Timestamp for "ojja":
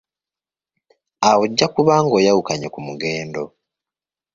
1.45-1.67